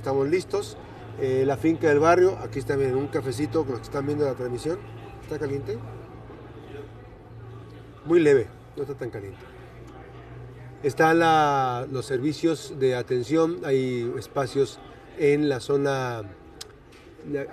Estamos 0.00 0.30
listos. 0.30 0.78
Eh, 1.20 1.44
la 1.44 1.58
finca 1.58 1.88
del 1.88 1.98
barrio, 1.98 2.38
aquí 2.38 2.58
está 2.58 2.74
bien, 2.74 2.94
un 2.96 3.08
cafecito 3.08 3.64
con 3.64 3.72
los 3.72 3.80
que 3.80 3.84
están 3.84 4.06
viendo 4.06 4.24
la 4.24 4.32
transmisión. 4.32 4.78
¿Está 5.22 5.38
caliente? 5.38 5.76
Muy 8.06 8.20
leve, 8.20 8.46
no 8.78 8.84
está 8.84 8.94
tan 8.94 9.10
caliente. 9.10 9.38
Están 10.82 11.18
los 11.92 12.06
servicios 12.06 12.76
de 12.78 12.94
atención, 12.94 13.58
hay 13.62 14.10
espacios 14.18 14.78
en 15.18 15.50
la 15.50 15.60
zona, 15.60 16.22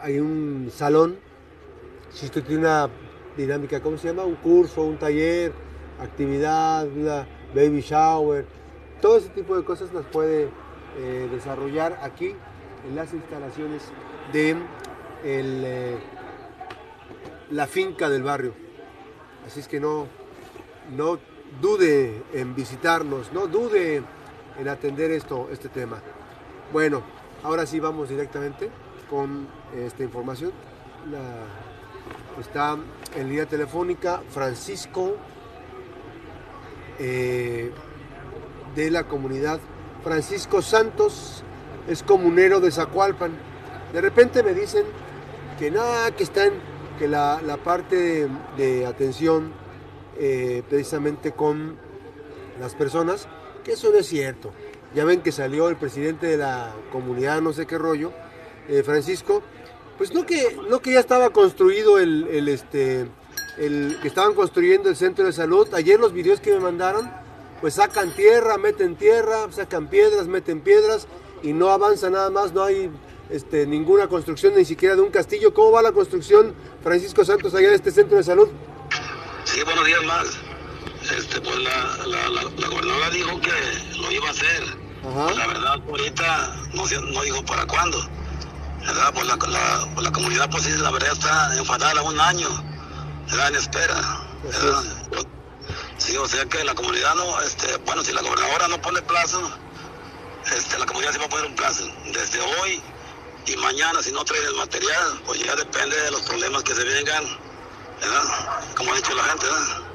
hay 0.01 0.19
un 0.19 0.69
salón, 0.73 1.17
si 2.11 2.27
usted 2.27 2.45
tiene 2.45 2.61
una 2.61 2.89
dinámica, 3.35 3.81
¿cómo 3.81 3.97
se 3.97 4.07
llama? 4.07 4.23
Un 4.23 4.35
curso, 4.35 4.83
un 4.83 4.97
taller, 4.97 5.51
actividad, 5.99 6.87
baby 7.53 7.81
shower, 7.81 8.45
todo 9.01 9.17
ese 9.17 9.27
tipo 9.27 9.57
de 9.57 9.65
cosas 9.65 9.93
las 9.93 10.05
puede 10.05 10.49
eh, 10.97 11.27
desarrollar 11.31 11.99
aquí 12.01 12.35
en 12.87 12.95
las 12.95 13.13
instalaciones 13.13 13.83
de 14.31 14.55
eh, 15.23 15.97
la 17.51 17.67
finca 17.67 18.09
del 18.09 18.23
barrio. 18.23 18.53
Así 19.45 19.59
es 19.59 19.67
que 19.67 19.79
no, 19.79 20.07
no 20.95 21.19
dude 21.61 22.23
en 22.33 22.55
visitarnos, 22.55 23.31
no 23.31 23.47
dude 23.47 24.03
en 24.59 24.67
atender 24.67 25.11
esto, 25.11 25.49
este 25.51 25.69
tema. 25.69 26.01
Bueno, 26.73 27.01
ahora 27.43 27.65
sí 27.65 27.79
vamos 27.79 28.09
directamente 28.09 28.69
con 29.09 29.47
esta 29.75 30.03
información. 30.03 30.51
Está 32.39 32.77
en 33.15 33.29
línea 33.29 33.45
telefónica 33.45 34.21
Francisco 34.29 35.15
eh, 36.99 37.71
de 38.75 38.91
la 38.91 39.05
comunidad 39.05 39.59
Francisco 40.07 40.61
Santos, 40.61 41.43
es 41.89 42.01
comunero 42.01 42.61
de 42.61 42.71
Zacualpan. 42.71 43.33
De 43.91 43.99
repente 43.99 44.41
me 44.41 44.53
dicen 44.53 44.85
que 45.59 45.69
nada, 45.69 46.11
que 46.11 46.23
están, 46.23 46.53
que 46.97 47.09
la, 47.09 47.41
la 47.45 47.57
parte 47.57 48.29
de, 48.55 48.85
atención 48.85 49.51
eh, 50.17 50.63
precisamente 50.69 51.33
con 51.33 51.75
las 52.57 52.73
personas, 52.73 53.27
que 53.65 53.73
eso 53.73 53.91
no 53.91 53.97
es 53.97 54.07
cierto. 54.07 54.53
Ya 54.95 55.03
ven 55.03 55.19
que 55.19 55.33
salió 55.33 55.67
el 55.67 55.75
presidente 55.75 56.25
de 56.27 56.37
la 56.37 56.73
comunidad, 56.89 57.41
no 57.41 57.51
sé 57.51 57.65
qué 57.67 57.77
rollo, 57.77 58.13
eh, 58.69 58.83
Francisco, 58.83 59.43
pues 59.97 60.13
no 60.13 60.25
que, 60.25 60.57
no 60.69 60.79
que 60.79 60.93
ya 60.93 61.01
estaba 61.01 61.31
construido 61.31 61.99
el, 61.99 62.27
el, 62.29 62.47
este, 62.47 63.07
el, 63.57 63.97
que 64.01 64.07
estaban 64.07 64.35
construyendo 64.35 64.87
el 64.87 64.95
centro 64.95 65.25
de 65.25 65.33
salud. 65.33 65.67
Ayer 65.73 65.99
los 65.99 66.13
videos 66.13 66.39
que 66.39 66.53
me 66.53 66.61
mandaron, 66.61 67.11
pues 67.61 67.75
sacan 67.75 68.11
tierra, 68.11 68.57
meten 68.57 68.95
tierra, 68.95 69.47
sacan 69.51 69.87
piedras, 69.87 70.27
meten 70.27 70.61
piedras 70.61 71.07
y 71.43 71.53
no 71.53 71.69
avanza 71.69 72.09
nada 72.09 72.29
más, 72.29 72.53
no 72.53 72.63
hay 72.63 72.89
este, 73.29 73.65
ninguna 73.65 74.07
construcción 74.07 74.55
ni 74.55 74.65
siquiera 74.65 74.95
de 74.95 75.01
un 75.01 75.11
castillo. 75.11 75.53
¿Cómo 75.53 75.71
va 75.71 75.81
la 75.81 75.91
construcción, 75.91 76.53
Francisco 76.83 77.25
Santos, 77.25 77.53
allá 77.53 77.69
de 77.69 77.75
este 77.75 77.91
centro 77.91 78.17
de 78.17 78.23
salud? 78.23 78.49
Sí, 79.43 79.63
buenos 79.63 79.85
días 79.85 80.03
más. 80.03 80.27
Este, 81.17 81.39
pues 81.39 81.57
la, 81.57 82.05
la, 82.05 82.29
la, 82.29 82.43
la 82.43 82.67
gobernadora 82.67 83.09
dijo 83.11 83.39
que 83.39 83.97
lo 84.01 84.11
iba 84.11 84.27
a 84.27 84.31
hacer. 84.31 84.63
Ajá. 85.07 85.33
La 85.35 85.47
verdad, 85.47 85.75
ahorita 85.87 86.55
no, 86.73 86.83
no 87.13 87.21
dijo 87.21 87.45
para 87.45 87.65
cuándo. 87.65 87.97
¿Verdad? 88.79 89.13
Pues 89.13 89.27
la, 89.27 89.35
la, 89.35 89.87
pues 89.93 90.05
la 90.05 90.11
comunidad, 90.11 90.49
pues 90.49 90.63
sí, 90.63 90.71
la 90.71 90.91
verdad 90.91 91.11
está 91.13 91.57
enfadada 91.57 92.01
un 92.03 92.19
año. 92.19 92.47
¿Verdad? 93.29 93.49
En 93.49 93.55
espera. 93.55 94.01
Sí, 95.97 96.15
o 96.17 96.27
sea 96.27 96.45
que 96.45 96.63
la 96.63 96.75
comunidad 96.75 97.15
no, 97.15 97.41
este, 97.41 97.75
bueno, 97.77 98.03
si 98.03 98.13
la 98.13 98.21
gobernadora 98.21 98.67
no 98.67 98.81
pone 98.81 99.01
plazo, 99.01 99.41
este, 100.55 100.77
la 100.77 100.85
comunidad 100.85 101.11
sí 101.11 101.19
va 101.19 101.25
a 101.25 101.29
poner 101.29 101.45
un 101.45 101.55
plazo. 101.55 101.85
Desde 102.13 102.39
hoy 102.39 102.81
y 103.45 103.55
mañana, 103.57 104.01
si 104.03 104.11
no 104.11 104.23
traen 104.23 104.45
el 104.45 104.55
material, 104.55 105.21
pues 105.25 105.39
ya 105.43 105.55
depende 105.55 105.99
de 105.99 106.11
los 106.11 106.21
problemas 106.21 106.63
que 106.63 106.75
se 106.75 106.83
vengan. 106.83 107.23
¿Verdad? 107.99 108.23
Como 108.75 108.93
ha 108.93 108.95
dicho 108.95 109.15
la 109.15 109.23
gente, 109.23 109.45
¿verdad? 109.45 109.87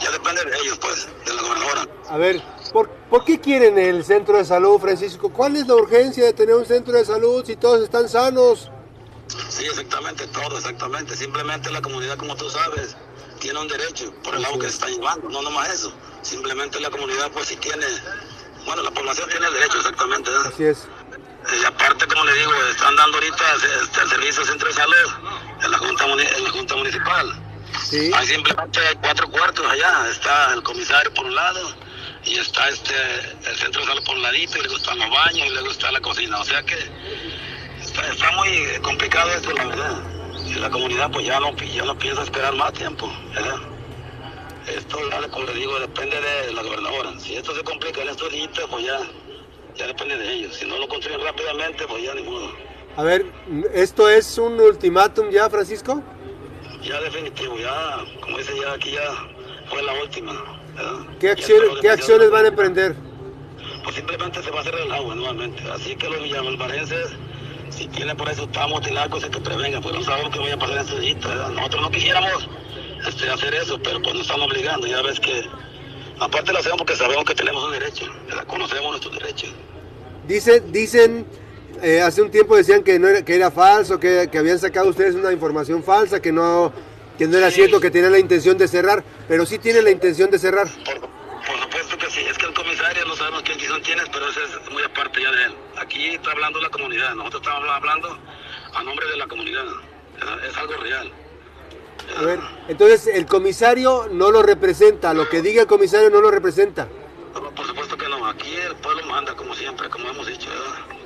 Ya 0.00 0.10
depende 0.10 0.44
de 0.44 0.56
ellos, 0.58 0.78
pues, 0.78 1.06
de 1.26 1.34
la 1.34 1.42
gobernadora. 1.42 1.86
A 2.08 2.16
ver, 2.16 2.42
¿por, 2.72 2.90
por 3.10 3.24
qué 3.24 3.40
quieren 3.40 3.78
el 3.78 4.04
centro 4.04 4.36
de 4.38 4.44
salud, 4.44 4.78
Francisco? 4.78 5.30
¿Cuál 5.30 5.56
es 5.56 5.66
la 5.66 5.74
urgencia 5.74 6.24
de 6.24 6.32
tener 6.32 6.54
un 6.54 6.66
centro 6.66 6.94
de 6.94 7.04
salud 7.04 7.44
si 7.44 7.56
todos 7.56 7.82
están 7.82 8.08
sanos? 8.08 8.70
Sí, 9.48 9.64
exactamente, 9.66 10.26
todo, 10.28 10.56
exactamente. 10.56 11.16
Simplemente 11.16 11.70
la 11.70 11.82
comunidad, 11.82 12.16
como 12.16 12.36
tú 12.36 12.48
sabes, 12.50 12.96
tiene 13.42 13.58
un 13.58 13.68
derecho 13.68 14.12
por 14.22 14.34
el 14.36 14.44
agua 14.44 14.58
que 14.60 14.68
se 14.68 14.74
está 14.74 14.86
llevando, 14.88 15.28
no 15.28 15.42
nomás 15.42 15.68
eso. 15.70 15.92
Simplemente 16.22 16.78
la 16.80 16.90
comunidad, 16.90 17.30
pues, 17.32 17.48
sí 17.48 17.56
tiene, 17.56 17.84
bueno, 18.64 18.82
la 18.82 18.90
población 18.92 19.28
tiene 19.28 19.46
el 19.48 19.52
derecho, 19.54 19.78
exactamente. 19.78 20.30
¿verdad? 20.30 20.52
Así 20.54 20.64
es. 20.64 20.86
Y 21.60 21.64
aparte, 21.64 22.06
como 22.06 22.24
le 22.24 22.34
digo, 22.34 22.52
están 22.70 22.94
dando 22.94 23.18
ahorita 23.18 23.44
este, 23.56 24.00
el 24.00 24.08
servicio 24.08 24.42
de 24.44 24.48
centro 24.48 24.68
de 24.68 24.74
salud 24.74 24.94
en 25.64 25.70
la 25.72 25.78
Junta, 25.78 26.06
muni- 26.06 26.36
en 26.36 26.44
la 26.44 26.50
junta 26.50 26.76
Municipal. 26.76 27.34
Sí. 27.90 28.10
Hay 28.14 28.26
simplemente 28.28 28.80
cuatro 29.00 29.28
cuartos 29.28 29.66
allá. 29.66 30.08
Está 30.08 30.54
el 30.54 30.62
comisario 30.62 31.12
por 31.14 31.26
un 31.26 31.34
lado 31.34 31.74
y 32.24 32.38
está 32.38 32.68
este 32.68 32.94
el 33.44 33.56
centro 33.56 33.80
de 33.80 33.88
salud 33.88 34.04
por 34.04 34.14
un 34.14 34.22
ladito 34.22 34.56
y 34.58 34.60
luego 34.60 34.76
están 34.76 34.98
los 35.00 35.10
baños 35.10 35.46
y 35.48 35.50
luego 35.50 35.70
está 35.70 35.90
la 35.90 36.00
cocina. 36.00 36.38
O 36.38 36.44
sea 36.44 36.62
que 36.62 36.78
está, 37.82 38.06
está 38.06 38.30
muy 38.32 38.78
complicado 38.82 39.30
esto, 39.32 39.50
la 39.52 39.64
verdad. 39.64 40.02
Y 40.54 40.58
la 40.58 40.70
comunidad 40.70 41.10
pues 41.10 41.24
ya 41.26 41.40
no, 41.40 41.54
pi- 41.56 41.70
ya 41.72 41.84
no 41.84 41.96
piensa 41.98 42.22
esperar 42.22 42.54
más 42.54 42.72
tiempo, 42.74 43.10
¿verdad? 43.34 43.56
Esto, 44.66 44.98
ya, 45.10 45.28
como 45.28 45.46
le 45.46 45.54
digo, 45.54 45.78
depende 45.80 46.16
de 46.20 46.52
la 46.52 46.62
gobernadora. 46.62 47.18
Si 47.18 47.34
esto 47.34 47.54
se 47.54 47.62
complica 47.64 48.02
en 48.02 48.08
estos 48.10 48.30
días, 48.30 48.48
pues 48.70 48.84
ya, 48.84 48.98
ya 49.76 49.86
depende 49.86 50.16
de 50.16 50.32
ellos. 50.32 50.54
Si 50.54 50.66
no 50.66 50.78
lo 50.78 50.86
construyen 50.88 51.20
rápidamente, 51.22 51.84
pues 51.88 52.02
ya 52.04 52.14
ni 52.14 52.22
modo. 52.22 52.52
A 52.96 53.02
ver, 53.02 53.24
¿esto 53.72 54.08
es 54.08 54.38
un 54.38 54.60
ultimátum 54.60 55.30
ya, 55.30 55.48
Francisco? 55.50 56.02
Ya 56.82 57.00
definitivo, 57.00 57.56
ya, 57.58 58.04
como 58.20 58.38
dice 58.38 58.52
ya 58.60 58.72
aquí 58.72 58.90
ya 58.92 59.08
fue 59.70 59.82
la 59.82 59.94
última. 59.94 60.32
¿verdad? 60.76 60.92
¿Qué, 61.18 61.30
acciones, 61.30 61.70
¿qué 61.80 61.90
acciones 61.90 62.30
van 62.30 62.44
a 62.44 62.48
emprender? 62.48 62.94
Pues 63.84 63.96
simplemente 63.96 64.42
se 64.42 64.50
va 64.50 64.58
a 64.58 64.60
hacer 64.60 64.74
el 64.74 64.92
agua 64.92 65.14
nuevamente. 65.14 65.62
Así 65.72 65.96
que 65.96 66.08
los 66.08 66.22
villamalvarenses, 66.22 67.10
si 67.76 67.88
tienen 67.88 68.16
por 68.16 68.28
eso 68.28 68.44
estamos 68.44 68.80
tinacos, 68.82 69.24
que 69.24 69.40
prevengan, 69.40 69.82
pues 69.82 69.94
no 69.94 70.02
sabemos 70.02 70.32
qué 70.32 70.38
vaya 70.40 70.54
a 70.54 70.58
pasar 70.58 70.78
en 70.78 71.00
días. 71.00 71.20
¿verdad? 71.24 71.48
Nosotros 71.50 71.82
no 71.82 71.90
quisiéramos 71.90 72.48
este, 73.06 73.30
hacer 73.30 73.54
eso, 73.54 73.78
pero 73.82 74.00
pues 74.02 74.14
nos 74.14 74.22
están 74.22 74.40
obligando. 74.40 74.86
Ya 74.86 75.02
ves 75.02 75.18
que, 75.20 75.42
aparte 76.20 76.52
lo 76.52 76.58
hacemos 76.58 76.78
porque 76.78 76.96
sabemos 76.96 77.24
que 77.24 77.34
tenemos 77.34 77.64
un 77.64 77.72
derecho, 77.72 78.06
¿verdad? 78.28 78.46
conocemos 78.46 78.90
nuestros 78.90 79.18
derechos. 79.18 79.50
Dice, 80.26 80.60
dicen, 80.60 81.26
eh, 81.82 82.00
hace 82.00 82.22
un 82.22 82.30
tiempo 82.30 82.56
decían 82.56 82.82
que, 82.82 82.98
no 82.98 83.08
era, 83.08 83.24
que 83.24 83.34
era 83.34 83.50
falso, 83.50 83.98
que, 83.98 84.28
que 84.30 84.38
habían 84.38 84.58
sacado 84.58 84.88
ustedes 84.88 85.14
una 85.14 85.32
información 85.32 85.82
falsa, 85.82 86.20
que 86.20 86.30
no, 86.32 86.72
que 87.18 87.26
no 87.26 87.38
era 87.38 87.48
Sí. 87.50 87.56
cierto, 87.56 87.80
que 87.80 87.90
tenían 87.90 88.12
la 88.12 88.18
intención 88.18 88.56
de 88.56 88.68
cerrar, 88.68 89.02
pero 89.28 89.44
sí 89.46 89.58
tienen 89.58 89.84
la 89.84 89.90
intención 89.90 90.30
de 90.30 90.38
cerrar. 90.38 90.68
Por, 90.84 91.00
por 91.00 91.60
supuesto 91.60 91.98
que 91.98 92.10
sí, 92.10 92.20
es 92.30 92.38
que 92.38 92.46
el 92.46 92.54
comisario 92.54 93.04
no 93.04 93.11
sabemos 93.22 93.42
qué 93.44 93.52
intención 93.52 93.82
tienes, 93.82 94.08
pero 94.08 94.28
eso 94.28 94.40
es 94.40 94.70
muy 94.72 94.82
aparte 94.82 95.22
ya 95.22 95.30
de 95.30 95.44
él. 95.44 95.54
Aquí 95.78 96.08
está 96.08 96.32
hablando 96.32 96.60
la 96.60 96.68
comunidad, 96.70 97.14
nosotros 97.14 97.42
estamos 97.42 97.68
hablando 97.68 98.18
a 98.74 98.82
nombre 98.82 99.06
de 99.06 99.16
la 99.16 99.26
comunidad. 99.28 99.64
Es 100.48 100.56
algo 100.56 100.74
real. 100.74 101.12
A 102.16 102.22
ver, 102.22 102.40
entonces 102.68 103.06
el 103.14 103.26
comisario 103.26 104.08
no 104.10 104.30
lo 104.32 104.42
representa, 104.42 105.14
lo 105.14 105.28
que 105.28 105.40
diga 105.40 105.62
el 105.62 105.68
comisario 105.68 106.10
no 106.10 106.20
lo 106.20 106.30
representa. 106.30 106.88
No, 107.34 107.50
por 107.54 107.66
supuesto 107.66 107.96
que 107.96 108.08
no, 108.08 108.26
aquí 108.26 108.54
el 108.56 108.74
pueblo 108.76 109.06
manda 109.06 109.34
como 109.36 109.54
siempre, 109.54 109.88
como 109.88 110.08
hemos 110.10 110.26
dicho. 110.26 110.48
¿verdad? 110.50 110.96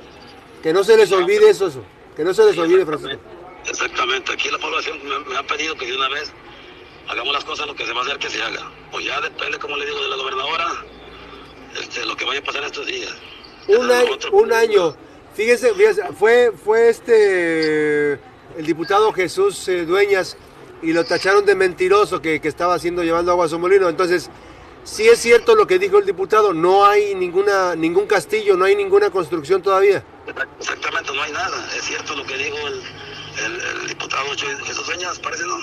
Que 0.63 0.73
no 0.73 0.83
se 0.83 0.97
les 0.97 1.11
olvide 1.11 1.49
eso, 1.51 1.67
eso, 1.67 1.83
que 2.15 2.23
no 2.23 2.33
se 2.33 2.45
les 2.45 2.55
Sí, 2.55 2.59
olvide, 2.59 2.81
exactamente. 2.81 3.23
Francisco. 3.23 3.69
Exactamente, 3.69 4.33
aquí 4.33 4.49
la 4.49 4.57
población 4.57 4.97
me, 5.07 5.19
me 5.19 5.37
ha 5.37 5.43
pedido 5.43 5.75
que 5.75 5.85
de 5.85 5.95
una 5.95 6.09
vez 6.09 6.33
hagamos 7.07 7.33
las 7.33 7.45
cosas 7.45 7.67
lo 7.67 7.75
que 7.75 7.85
se 7.85 7.93
va 7.93 8.01
a 8.01 8.03
hacer 8.03 8.17
que 8.17 8.29
se 8.29 8.41
haga. 8.41 8.71
Pues 8.91 9.05
ya 9.05 9.21
depende, 9.21 9.59
como 9.59 9.77
le 9.77 9.85
digo, 9.85 10.01
de 10.01 10.09
la 10.09 10.15
gobernadora, 10.15 10.67
este, 11.81 12.05
lo 12.05 12.15
que 12.15 12.25
vaya 12.25 12.39
a 12.39 12.43
pasar 12.43 12.63
estos 12.63 12.85
días. 12.85 13.13
Un 13.67 13.91
año, 13.91 14.17
un 14.31 14.53
año. 14.53 14.95
Fíjese, 15.35 15.73
fíjese, 15.73 16.01
fue, 16.17 16.51
fue 16.51 16.89
este 16.89 18.13
el 18.57 18.65
diputado 18.65 19.13
Jesús 19.13 19.67
eh, 19.67 19.85
Dueñas 19.85 20.35
y 20.81 20.93
lo 20.93 21.03
tacharon 21.03 21.45
de 21.45 21.53
mentiroso 21.53 22.21
que, 22.21 22.39
que 22.39 22.47
estaba 22.47 22.75
haciendo 22.75 23.03
llevando 23.03 23.31
agua 23.31 23.45
a 23.45 23.49
su 23.49 23.59
molino. 23.59 23.87
Entonces, 23.87 24.29
sí 24.83 25.07
es 25.07 25.19
cierto 25.19 25.53
lo 25.53 25.67
que 25.67 25.77
dijo 25.77 25.99
el 25.99 26.05
diputado, 26.05 26.53
no 26.53 26.85
hay 26.85 27.13
ninguna, 27.13 27.75
ningún 27.75 28.07
castillo, 28.07 28.55
no 28.57 28.65
hay 28.65 28.75
ninguna 28.75 29.09
construcción 29.11 29.61
todavía. 29.61 30.03
Exactamente, 30.59 31.13
no 31.13 31.21
hay 31.21 31.31
nada. 31.31 31.69
Es 31.77 31.83
cierto 31.83 32.15
lo 32.15 32.25
que 32.25 32.37
dijo 32.37 32.57
el, 32.67 32.81
el, 33.45 33.81
el 33.81 33.87
diputado 33.89 34.25
Jesús 34.65 34.85
Dueñas, 34.87 35.19
parece 35.19 35.43
no. 35.43 35.57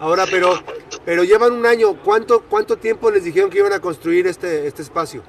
Ahora, 0.00 0.26
pero, 0.26 0.62
pero 1.04 1.24
llevan 1.24 1.52
un 1.52 1.66
año. 1.66 1.94
¿Cuánto, 2.02 2.42
¿Cuánto 2.42 2.76
tiempo 2.76 3.10
les 3.10 3.24
dijeron 3.24 3.50
que 3.50 3.58
iban 3.58 3.72
a 3.72 3.80
construir 3.80 4.26
este, 4.26 4.66
este 4.66 4.82
espacio? 4.82 5.22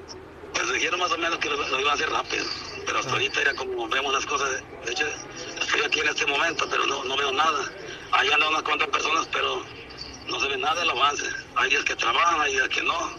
Pues 0.53 0.73
dijeron 0.73 0.99
más 0.99 1.11
o 1.11 1.17
menos 1.17 1.37
que 1.39 1.49
lo, 1.49 1.57
lo 1.57 1.79
iban 1.79 1.91
a 1.91 1.93
hacer 1.93 2.09
rápido, 2.09 2.45
pero 2.85 2.99
hasta 2.99 3.11
ahorita 3.11 3.41
era 3.41 3.53
como 3.55 3.87
vemos 3.89 4.13
las 4.13 4.25
cosas. 4.25 4.49
De 4.85 4.91
hecho, 4.91 5.05
estoy 5.59 5.81
aquí 5.81 5.99
en 5.99 6.07
este 6.07 6.25
momento, 6.25 6.65
pero 6.69 6.85
no, 6.85 7.03
no 7.03 7.17
veo 7.17 7.31
nada. 7.31 7.71
Ahí 8.11 8.29
andan 8.29 8.49
unas 8.49 8.63
cuantas 8.63 8.87
personas, 8.87 9.27
pero 9.33 9.63
no 10.27 10.39
se 10.39 10.47
ve 10.47 10.57
nada 10.57 10.79
del 10.79 10.89
avance. 10.89 11.25
Hay 11.55 11.69
días 11.69 11.83
que 11.83 11.95
trabajan, 11.95 12.41
hay 12.41 12.53
días 12.53 12.69
que 12.69 12.81
no. 12.83 13.11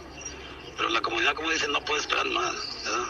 pero 0.76 0.88
la 0.88 1.00
comunidad, 1.00 1.34
como 1.34 1.50
dicen, 1.50 1.72
no 1.72 1.84
puede 1.84 2.00
esperar 2.00 2.26
más. 2.26 2.54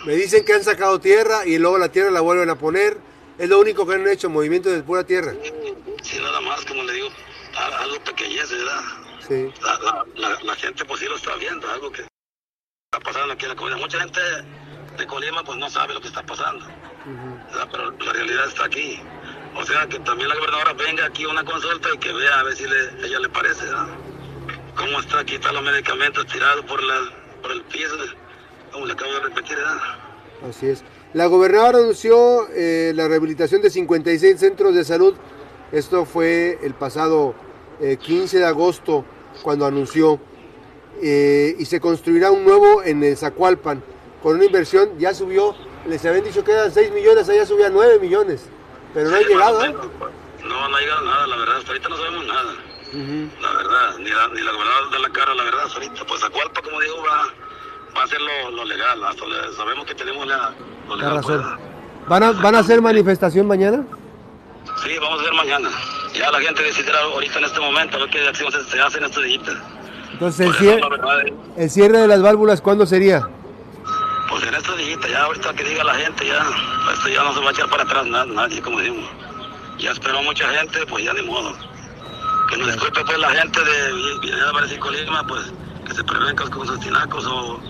Me 0.05 0.15
dicen 0.15 0.45
que 0.45 0.55
han 0.55 0.65
sacado 0.65 1.01
tierra 1.01 1.47
y 1.47 1.59
luego 1.59 1.79
la 1.79 1.91
tierra 1.91 2.11
la 2.11 2.21
vuelven 2.21 2.51
a 2.51 2.59
poner. 2.59 2.99
Es 3.39 3.49
lo 3.49 3.61
único 3.61 3.87
que 3.87 3.95
han 3.95 4.09
hecho, 4.09 4.31
movimiento 4.31 4.71
de 4.71 4.83
pura 4.83 5.05
tierra. 5.05 5.35
Sí, 6.03 6.19
nada 6.19 6.41
más, 6.41 6.65
como 6.65 6.83
le 6.85 6.93
digo, 6.95 7.09
algo 7.97 8.05
pequeñez, 8.05 8.51
¿verdad? 8.51 8.81
Sí. 9.27 9.53
La, 10.45 10.55
gente 10.57 10.85
pues 10.85 11.01
sí 11.01 11.07
lo 11.07 11.17
está 11.17 11.35
viendo, 11.37 11.69
algo 11.69 11.91
que 11.91 12.03
está 12.03 13.05
pasando 13.05 13.35
aquí 13.35 13.45
en 13.45 13.51
la 13.51 13.57
comunidad. 13.57 13.81
Mucha 13.81 14.01
gente 14.01 14.21
de 14.97 15.07
Colima 15.07 15.43
pues 15.45 15.59
no 15.59 15.69
sabe 15.69 15.95
lo 15.95 16.01
que 16.01 16.09
está 16.09 16.23
pasando, 16.23 16.67
pero 17.71 17.91
la 17.91 18.13
realidad 18.13 18.49
está 18.49 18.65
aquí. 18.65 19.01
O 19.55 19.65
sea, 19.65 19.87
que 19.87 19.99
también 20.01 20.29
la 20.29 20.35
gobernadora 20.37 20.73
venga 20.75 21.07
aquí 21.07 21.25
a 21.25 21.29
una 21.29 21.45
consulta 21.45 21.89
y 21.95 21.99
que 21.99 22.13
vea 22.13 22.41
a 22.41 22.43
ver 22.43 22.55
si 22.55 22.67
le, 22.67 23.07
ella 23.07 23.21
le 23.21 23.29
parece, 23.29 23.65
¿verdad? 23.65 23.89
Cómo 24.77 25.01
está 25.01 25.21
aquí, 25.21 25.37
están 25.37 25.55
los 25.55 25.63
medicamentos 25.63 26.27
tirados 26.27 26.65
por, 26.67 26.83
la, 26.83 27.01
por 27.41 27.53
el 27.53 27.63
piso, 27.63 27.97
como 28.71 28.87
le 28.87 28.93
acabo 28.93 29.13
de 29.15 29.21
repetir, 29.21 29.57
¿verdad? 29.57 29.79
Así 30.49 30.67
es. 30.67 30.85
La 31.15 31.27
gobernadora 31.27 31.79
anunció 31.79 32.49
eh, 32.51 32.93
la 32.95 33.09
rehabilitación 33.09 33.63
de 33.63 33.71
56 33.71 34.39
centros 34.39 34.75
de 34.75 34.85
salud. 34.85 35.15
Esto 35.73 36.05
fue 36.05 36.59
el 36.63 36.75
pasado 36.75 37.35
15 37.79 38.37
eh, 38.37 38.41
de 38.41 38.47
agosto 38.47 39.05
cuando 39.43 39.67
anunció. 39.67 40.21
Eh, 41.03 41.55
y 41.59 41.65
se 41.67 41.79
construirá 41.79 42.31
un 42.31 42.45
nuevo 42.45 42.83
en 42.83 43.05
el 43.05 43.17
Zacualpan 43.17 43.83
con 44.23 44.37
una 44.37 44.47
inversión, 44.47 44.99
ya 44.99 45.13
subió, 45.13 45.55
les 45.87 46.05
habían 46.07 46.25
dicho 46.25 46.43
que 46.43 46.53
eran 46.53 46.73
6 46.73 46.91
millones, 46.93 47.29
allá 47.29 47.45
subía 47.45 47.69
9 47.69 47.99
millones, 48.01 48.49
pero 48.95 49.11
no 49.11 49.17
ha 49.17 49.21
llegado. 49.21 49.61
No, 49.67 50.69
no 50.69 50.77
ha 50.77 50.81
llegado 50.81 51.05
nada, 51.05 51.27
la 51.27 51.37
verdad, 51.37 51.57
hasta 51.59 51.69
ahorita 51.71 51.89
no 51.91 51.97
sabemos 51.97 52.27
nada. 52.27 52.55
La 53.43 53.53
verdad, 53.53 53.99
ni 53.99 54.09
la, 54.09 54.29
ni 54.29 54.41
la 54.41 54.53
gobernadora 54.53 54.91
de 54.91 54.99
la 55.01 55.11
cara, 55.11 55.35
la 55.35 55.45
verdad, 55.45 55.65
ahorita, 55.73 56.07
pues 56.07 56.21
Zacualpa, 56.21 56.63
como 56.63 56.81
digo, 56.81 56.97
va, 57.03 57.29
va 57.95 58.03
a 58.03 58.07
ser 58.07 58.21
lo, 58.21 58.65
legal, 58.65 59.05
hasta 59.05 59.25
sabemos 59.55 59.85
que 59.85 59.95
tenemos 59.95 60.27
la, 60.27 60.55
lo 60.89 60.97
legal. 60.97 61.17
razón. 61.17 61.59
¿Van 62.09 62.23
a, 62.23 62.33
¿Van 62.33 62.55
a 62.55 62.61
hacer 62.61 62.81
manifestación 62.81 63.47
mañana? 63.47 63.85
Sí, 64.83 64.97
vamos 64.99 65.19
a 65.19 65.23
hacer 65.23 65.35
mañana. 65.35 65.71
Ya 66.17 66.31
la 66.31 66.41
gente 66.41 66.63
decidirá 66.63 66.99
ahorita 67.01 67.39
en 67.39 67.45
este 67.45 67.61
momento 67.61 67.97
a 67.97 68.01
ver 68.01 68.11
qué 68.11 68.27
acciones 68.27 68.67
se 68.67 68.81
hacen 68.81 69.05
en 69.05 69.11
este 69.11 69.23
día. 69.23 69.41
Entonces, 70.13 70.47
el 70.47 70.55
cierre, 70.55 70.81
el 71.57 71.71
cierre 71.71 71.99
de 71.99 72.09
las 72.09 72.23
válvulas, 72.23 72.63
¿cuándo 72.63 72.87
sería? 72.87 73.29
Pues 74.31 74.43
en 74.45 74.55
este 74.55 74.77
día, 74.77 74.97
ya 75.11 75.25
ahorita 75.25 75.53
que 75.53 75.65
diga 75.65 75.85
la 75.85 75.95
gente, 75.95 76.27
ya, 76.27 76.43
esto 76.95 77.09
ya 77.09 77.23
no 77.23 77.35
se 77.35 77.41
va 77.41 77.49
a 77.49 77.53
echar 77.53 77.69
para 77.69 77.83
atrás 77.83 78.07
nadie, 78.07 78.63
como 78.63 78.79
decimos. 78.79 79.09
Ya 79.79 79.91
esperó 79.91 80.23
mucha 80.23 80.49
gente, 80.49 80.87
pues 80.87 81.05
ya 81.05 81.13
de 81.13 81.23
modo. 81.23 81.55
Que 82.49 82.57
nos 82.57 82.69
disculpe 82.69 83.05
pues 83.05 83.19
la 83.19 83.31
gente 83.31 83.61
de 83.61 83.93
Villa 84.23 84.53
de 84.67 84.79
Colima, 84.79 85.27
pues 85.27 85.53
que 85.87 85.95
se 85.95 86.03
prevengan 86.03 86.49
con 86.49 86.67
sus 86.67 86.81
tinacos 86.81 87.27
o, 87.27 87.61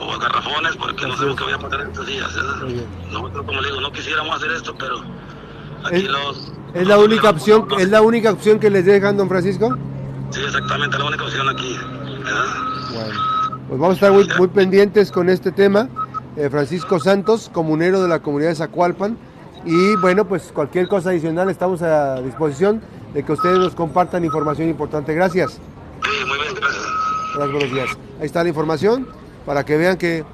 o 0.00 0.18
garrafones, 0.18 0.76
porque 0.76 1.06
no 1.06 1.16
sabemos 1.16 1.36
qué 1.36 1.44
vaya 1.44 1.56
a 1.56 1.60
pasar 1.60 1.80
en 1.82 1.88
estos 1.88 2.06
días. 2.06 2.28
Nosotros, 3.10 3.46
como 3.46 3.60
le 3.60 3.68
digo, 3.68 3.80
no 3.82 3.92
quisiéramos 3.92 4.36
hacer 4.36 4.52
esto, 4.52 4.74
pero 4.78 5.02
aquí 5.84 6.02
los 6.04 6.52
¿Es 6.76 6.86
la 6.86 6.98
única 6.98 7.30
opción, 7.30 7.66
es 7.78 7.88
la 7.88 8.02
única 8.02 8.30
opción 8.30 8.58
que 8.58 8.68
les 8.68 8.84
dejan, 8.84 9.16
don 9.16 9.30
Francisco? 9.30 9.74
Sí, 10.30 10.42
exactamente, 10.44 10.98
la 10.98 11.06
única 11.06 11.24
opción 11.24 11.48
aquí. 11.48 11.74
Bueno, 12.92 13.20
pues 13.66 13.80
vamos 13.80 13.90
a 13.90 13.94
estar 13.94 14.12
muy, 14.12 14.28
muy 14.36 14.48
pendientes 14.48 15.10
con 15.10 15.30
este 15.30 15.52
tema. 15.52 15.88
Eh, 16.36 16.50
Francisco 16.50 17.00
Santos, 17.00 17.50
comunero 17.50 18.02
de 18.02 18.08
la 18.08 18.20
comunidad 18.20 18.50
de 18.50 18.56
Zacualpan. 18.56 19.16
Y 19.64 19.96
bueno, 19.96 20.28
pues 20.28 20.52
cualquier 20.52 20.86
cosa 20.86 21.10
adicional 21.10 21.48
estamos 21.48 21.80
a 21.80 22.20
disposición 22.20 22.82
de 23.14 23.22
que 23.24 23.32
ustedes 23.32 23.58
nos 23.58 23.74
compartan 23.74 24.26
información 24.26 24.68
importante. 24.68 25.14
Gracias. 25.14 25.52
Sí, 25.52 26.24
muy 26.26 26.38
bien, 26.38 26.54
gracias. 26.54 26.84
Gracias, 27.34 27.52
buenos 27.52 27.72
días. 27.72 27.88
Ahí 28.20 28.26
está 28.26 28.42
la 28.42 28.50
información 28.50 29.08
para 29.46 29.64
que 29.64 29.78
vean 29.78 29.96
que, 29.96 30.26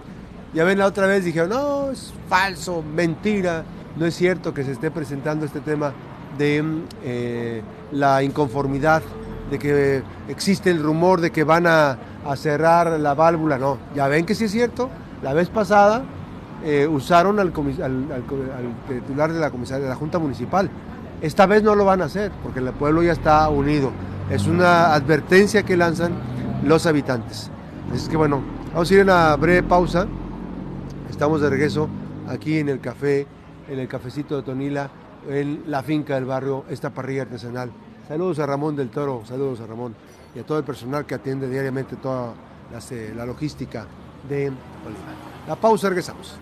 ya 0.55 0.65
ven 0.65 0.79
la 0.79 0.87
otra 0.87 1.07
vez, 1.07 1.25
dijeron, 1.25 1.51
no, 1.51 1.93
es 1.93 2.13
falso, 2.29 2.83
mentira. 2.83 3.63
No 3.95 4.07
es 4.07 4.17
cierto 4.17 4.53
que 4.53 4.65
se 4.65 4.73
esté 4.73 4.91
presentando 4.91 5.47
este 5.47 5.61
tema 5.61 5.93
de 6.39 6.65
eh, 7.05 7.63
la 7.93 8.23
inconformidad, 8.23 9.03
de 9.51 9.59
que 9.59 10.03
existe 10.29 10.71
el 10.71 10.83
rumor 10.83 11.21
de 11.21 11.31
que 11.31 11.45
van 11.45 11.67
a, 11.67 11.99
cerrar 12.37 12.99
la 13.01 13.15
válvula. 13.15 13.59
No, 13.59 13.79
ya 13.95 14.07
ven 14.09 14.25
que 14.25 14.35
sí 14.35 14.45
es 14.45 14.53
cierto. 14.53 14.89
La 15.23 15.35
vez 15.35 15.49
pasada 15.49 16.03
eh, 16.65 16.87
usaron 16.87 17.39
al, 17.41 17.53
titular 18.89 19.33
de 19.33 19.41
la 19.41 19.51
comisaría 19.51 19.85
de 19.85 19.89
la 19.91 19.97
Junta 19.97 20.19
Municipal. 20.19 20.71
Esta 21.21 21.47
vez 21.47 21.63
no 21.63 21.75
lo 21.75 21.85
van 21.85 22.03
a 22.03 22.07
hacer 22.07 22.33
porque 22.43 22.61
el 22.61 22.71
pueblo 22.73 23.03
ya 23.03 23.13
está 23.13 23.49
unido. 23.49 23.91
Es 24.31 24.47
una 24.47 24.95
advertencia 24.95 25.63
que 25.65 25.77
lanzan 25.77 26.13
los 26.65 26.87
habitantes. 26.87 27.51
Así 27.93 28.09
que 28.09 28.17
bueno, 28.17 28.41
vamos 28.73 28.91
a 28.91 28.95
ir 28.95 29.01
a 29.01 29.03
una 29.03 29.37
breve 29.37 29.63
pausa. 29.63 30.07
Estamos 31.11 31.41
de 31.41 31.51
regreso 31.51 31.89
aquí 32.29 32.59
en 32.59 32.69
el 32.69 32.81
café, 32.81 33.27
en 33.69 33.79
el 33.79 33.89
cafecito 33.89 34.37
de 34.37 34.43
Tonila 34.43 34.91
en 35.29 35.65
la 35.67 35.83
finca 35.83 36.15
del 36.15 36.25
barrio 36.25 36.65
esta 36.69 36.91
parrilla 36.91 37.23
artesanal. 37.23 37.71
Saludos 38.09 38.39
a 38.39 38.47
Ramón 38.47 38.77
del 38.77 38.91
Toro, 38.91 39.23
saludos 39.25 39.61
a 39.61 39.67
Ramón 39.67 39.95
y 40.35 40.41
a 40.41 40.47
todo 40.47 40.59
el 40.59 40.65
personal 40.65 41.07
que 41.07 41.15
atiende 41.15 41.49
diariamente 41.49 41.97
toda 41.97 42.35
la, 42.73 43.15
la 43.15 43.27
logística 43.27 43.87
de 44.29 44.49
Oliva. 44.49 45.13
La 45.47 45.57
pausa, 45.57 45.89
regresamos. 45.89 46.37